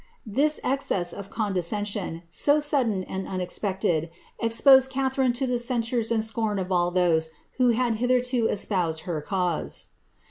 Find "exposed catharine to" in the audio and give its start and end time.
3.39-5.45